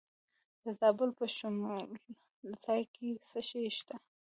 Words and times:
د 0.63 0.65
زابل 0.79 1.09
په 1.19 1.25
شمولزای 1.35 2.83
کې 2.93 3.07
څه 3.27 3.39
شی 3.49 3.65
شته؟ 3.77 3.95